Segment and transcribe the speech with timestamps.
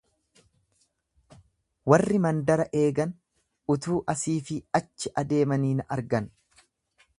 [1.93, 3.13] Warri mandara eegan,
[3.75, 6.35] utuu asii fi achi adeemanii na argan;